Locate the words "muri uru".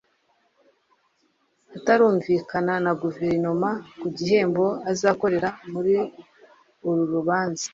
5.71-7.03